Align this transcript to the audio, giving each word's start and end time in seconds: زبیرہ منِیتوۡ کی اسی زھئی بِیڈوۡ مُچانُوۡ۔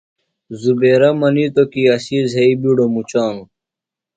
زبیرہ 0.61 1.09
منِیتوۡ 1.19 1.69
کی 1.71 1.83
اسی 1.95 2.19
زھئی 2.31 2.53
بِیڈوۡ 2.61 2.91
مُچانُوۡ۔ 2.93 3.49